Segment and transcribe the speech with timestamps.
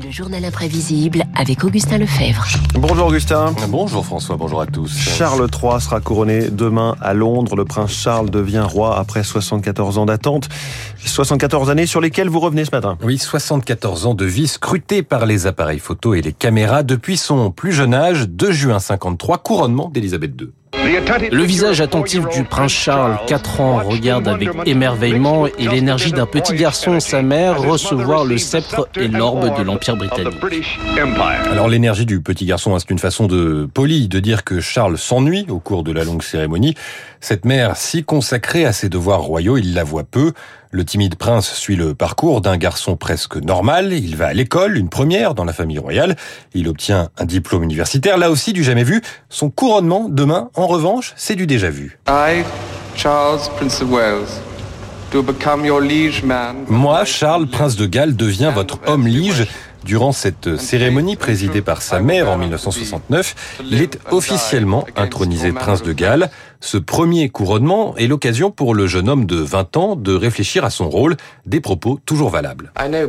[0.00, 2.46] Le journal imprévisible avec Augustin Lefebvre.
[2.74, 3.52] Bonjour Augustin.
[3.68, 4.96] Bonjour François, bonjour à tous.
[4.96, 7.56] Charles III sera couronné demain à Londres.
[7.56, 10.48] Le prince Charles devient roi après 74 ans d'attente.
[11.04, 12.96] 74 années sur lesquelles vous revenez ce matin.
[13.02, 17.50] Oui, 74 ans de vie scrutés par les appareils photo et les caméras depuis son
[17.50, 20.50] plus jeune âge, 2 juin 53, couronnement d'Élisabeth II.
[21.30, 26.54] Le visage attentif du prince Charles, 4 ans, regarde avec émerveillement et l'énergie d'un petit
[26.54, 30.38] garçon, sa mère, recevoir le sceptre et l'orbe de l'Empire britannique.
[31.50, 34.98] Alors l'énergie du petit garçon, hein, c'est une façon de poli de dire que Charles
[34.98, 36.74] s'ennuie au cours de la longue cérémonie.
[37.20, 40.32] Cette mère si consacrée à ses devoirs royaux, il la voit peu.
[40.70, 43.94] Le timide prince suit le parcours d'un garçon presque normal.
[43.94, 46.14] Il va à l'école, une première dans la famille royale.
[46.52, 49.00] Il obtient un diplôme universitaire, là aussi du jamais vu.
[49.30, 51.98] Son couronnement, demain, en revanche, c'est du déjà vu.
[52.08, 52.44] I,
[52.94, 54.40] Charles, Prince of Wales,
[55.10, 56.64] do become your liege man.
[56.68, 59.46] Moi, Charles, prince de Galles, deviens votre homme lige.
[59.84, 65.92] Durant cette cérémonie présidée par sa mère en 1969, il est officiellement intronisé prince de
[65.92, 66.30] Galles.
[66.60, 70.70] Ce premier couronnement est l'occasion pour le jeune homme de 20 ans de réfléchir à
[70.70, 72.72] son rôle, des propos toujours valables.
[72.78, 73.08] I know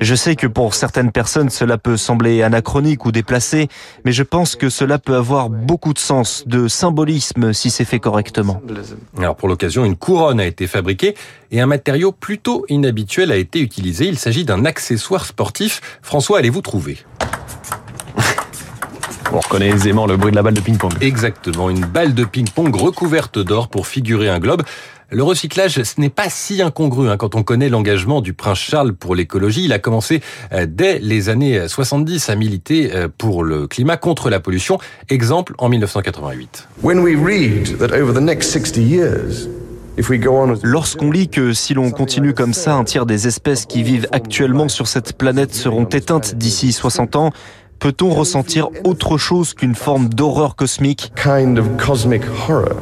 [0.00, 3.68] Je sais que pour certaines personnes, cela peut sembler anachronique ou déplacé,
[4.04, 8.00] mais je pense que cela peut avoir beaucoup de sens, de symbolisme si c'est fait
[8.00, 8.62] correctement.
[9.18, 11.14] Alors pour l'occasion, une couronne a été fabriquée
[11.50, 14.06] et un matériau plutôt inhabituel a été utilisé.
[14.06, 15.80] Il s'agit d'un accessoire sportif.
[16.00, 16.98] François, allez-vous trouver?
[19.34, 20.92] On reconnaît aisément le bruit de la balle de ping-pong.
[21.00, 24.62] Exactement, une balle de ping-pong recouverte d'or pour figurer un globe.
[25.08, 28.92] Le recyclage, ce n'est pas si incongru hein, quand on connaît l'engagement du prince Charles
[28.92, 29.64] pour l'écologie.
[29.64, 30.20] Il a commencé
[30.52, 34.78] euh, dès les années 70 à militer euh, pour le climat contre la pollution.
[35.08, 36.68] Exemple en 1988.
[36.82, 39.48] When we read that over the next 60 years,
[39.96, 43.06] if we go on as Lorsqu'on lit que si l'on continue comme ça, un tiers
[43.06, 47.32] des espèces qui vivent actuellement sur cette planète seront éteintes d'ici 60 ans,
[47.82, 52.76] peut-on ressentir autre chose qu'une forme d'horreur cosmique kind of cosmic horror,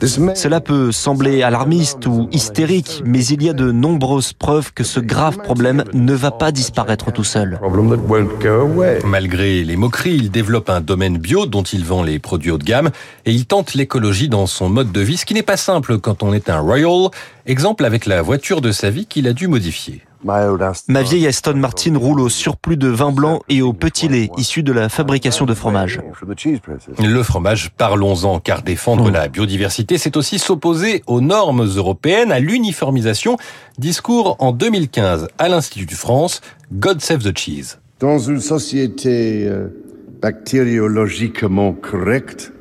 [0.00, 4.72] this may Cela peut sembler alarmiste ou hystérique, mais il y a de nombreuses preuves
[4.72, 7.60] que ce grave problème ne va pas disparaître tout seul.
[9.04, 12.64] Malgré les moqueries, il développe un domaine bio dont il vend les produits haut de
[12.64, 12.88] gamme
[13.26, 16.22] et il tente l'écologie dans son mode de vie, ce qui n'est pas simple quand
[16.22, 17.10] on est un royal.
[17.44, 20.07] Exemple avec la voiture de sa vie qu'il a dû modifier.
[20.24, 24.62] Ma vieille Aston Martin roule au surplus de vin blanc et au petit lait issu
[24.62, 26.00] de la fabrication de fromage.
[26.98, 33.36] Le fromage, parlons-en, car défendre la biodiversité, c'est aussi s'opposer aux normes européennes, à l'uniformisation.
[33.78, 36.40] Discours en 2015 à l'Institut de France,
[36.72, 37.78] God Save the Cheese.
[38.00, 39.68] Dans une société euh,
[40.20, 42.52] bactériologiquement correcte,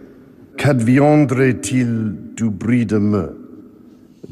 [0.58, 3.36] qu'adviendrait-il du brie de meule,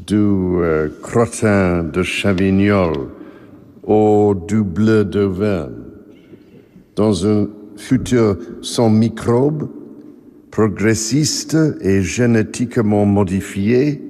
[0.06, 3.08] du euh, crottin de chavignol
[3.86, 5.72] ou du bleu d'Auvergne
[6.96, 9.68] Dans un futur sans microbes,
[10.50, 14.02] progressiste et génétiquement modifié,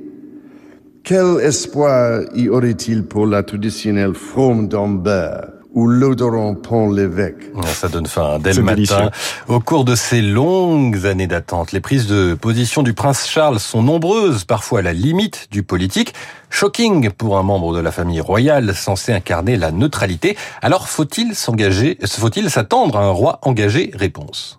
[1.02, 5.55] quel espoir y aurait-il pour la traditionnelle forme d'Ambert?
[5.76, 8.74] Ou l'odorant pont l'évêque Ça donne faim dès C'est le matin.
[8.76, 9.10] délicieux.
[9.46, 13.82] Au cours de ces longues années d'attente, les prises de position du prince Charles sont
[13.82, 16.14] nombreuses, parfois à la limite du politique.
[16.48, 20.36] Shocking pour un membre de la famille royale censé incarner la neutralité.
[20.62, 23.90] Alors faut-il s'engager, faut-il s'attendre à un roi engagé?
[23.94, 24.58] Réponse.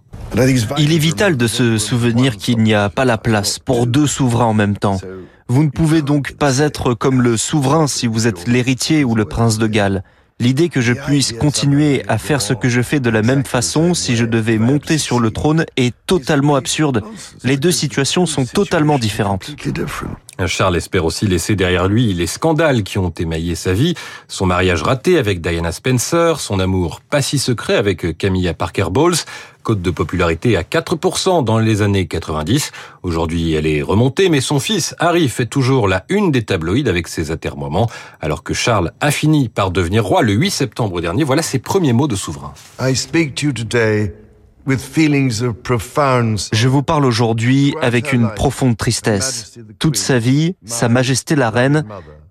[0.78, 4.46] Il est vital de se souvenir qu'il n'y a pas la place pour deux souverains
[4.46, 5.00] en même temps.
[5.48, 9.26] Vous ne pouvez donc pas être comme le souverain si vous êtes l'héritier ou le
[9.26, 10.04] prince de Galles.
[10.40, 13.96] L'idée que je puisse continuer à faire ce que je fais de la même façon
[13.96, 17.02] si je devais monter sur le trône est totalement absurde.
[17.44, 19.56] Les deux situations sont totalement différentes.
[20.46, 23.96] Charles espère aussi laisser derrière lui les scandales qui ont émaillé sa vie,
[24.28, 29.16] son mariage raté avec Diana Spencer, son amour pas si secret avec Camilla Parker Bowles,
[29.64, 32.72] cote de popularité à 4% dans les années 90.
[33.04, 37.08] Aujourd'hui, elle est remontée, mais son fils Harry fait toujours la une des tabloïds avec
[37.08, 37.90] ses atermoiements,
[38.22, 41.24] alors que Charles a fini par devenir roi le 8 septembre dernier.
[41.24, 42.54] Voilà ses premiers mots de souverain.
[42.80, 44.14] I speak to you today
[44.68, 49.58] with feelings of profound Je vous parle aujourd'hui avec une profonde tristesse.
[49.80, 51.86] Toute sa vie, Sa Majesté la Reine,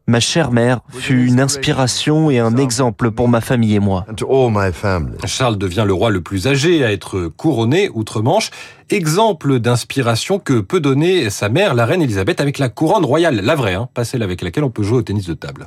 [0.07, 4.05] ma chère mère, fut une inspiration et un exemple pour ma famille et moi.
[4.09, 5.17] and to all my family.
[5.27, 8.51] Charles devient le roi le plus âgé à être couronné outre-Manche.
[8.91, 13.55] Exemple d'inspiration que peut donner sa mère, la reine Elisabeth, avec la couronne royale, la
[13.57, 15.67] vraie, hein, pas celle avec laquelle on peut jouer au tennis de table.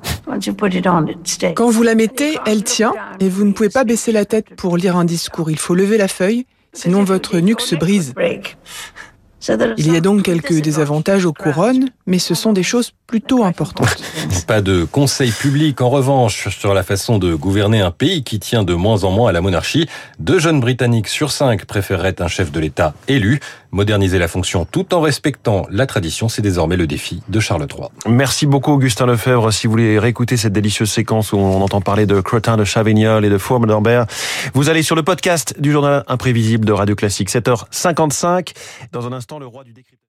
[1.56, 4.78] Quand vous la mettez, elle tient et vous ne pouvez pas baisser la tête pour
[4.78, 5.52] lire un discours.
[5.52, 8.14] Il faut lever la feuille, sinon votre nuque se brise.
[9.78, 13.96] Il y a donc quelques désavantages aux couronnes, mais ce sont des choses plutôt importantes.
[14.48, 18.64] Pas de conseil public en revanche sur la façon de gouverner un pays qui tient
[18.64, 19.88] de moins en moins à la monarchie.
[20.20, 23.40] Deux jeunes Britanniques sur cinq préféreraient un chef de l'État élu.
[23.72, 27.90] Moderniser la fonction tout en respectant la tradition, c'est désormais le défi de Charles III.
[28.08, 29.52] Merci beaucoup Augustin Lefebvre.
[29.52, 33.24] Si vous voulez réécouter cette délicieuse séquence où on entend parler de Cretin, de Chavignol
[33.26, 34.08] et de Fourme d'Ambert,
[34.56, 38.54] vous allez sur le podcast du journal imprévisible de Radio Classique, 7h55.
[38.92, 40.00] Dans un instant, le roi du décryptage.